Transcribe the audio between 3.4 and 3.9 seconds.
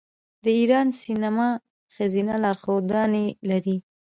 لري.